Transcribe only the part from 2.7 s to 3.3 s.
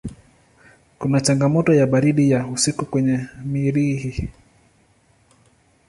kwenye